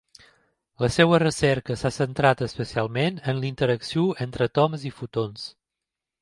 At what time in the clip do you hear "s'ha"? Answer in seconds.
1.81-1.91